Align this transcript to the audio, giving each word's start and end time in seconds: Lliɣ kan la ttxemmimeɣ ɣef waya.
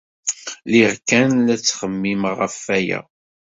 Lliɣ 0.67 0.93
kan 1.07 1.29
la 1.45 1.55
ttxemmimeɣ 1.57 2.33
ɣef 2.41 2.55
waya. 2.65 2.99